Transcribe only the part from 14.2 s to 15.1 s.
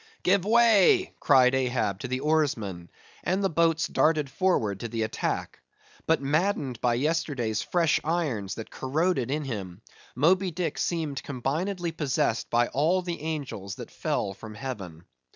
from heaven.